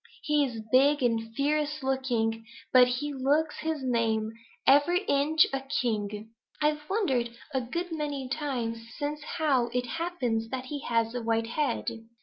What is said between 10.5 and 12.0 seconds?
he has a white head."